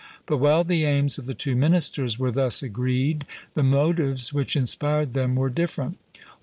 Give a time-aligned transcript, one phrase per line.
[0.25, 5.13] But while the aims of the two ministers were thus agreed, the motives which inspired
[5.13, 5.99] them were different.